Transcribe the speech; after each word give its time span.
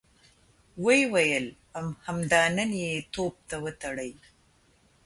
ويې 0.83 1.03
ويل: 1.13 1.45
همدا 2.07 2.43
نن 2.57 2.71
يې 2.83 2.93
توپ 3.13 3.33
ته 3.49 3.55
وتړئ! 3.63 4.11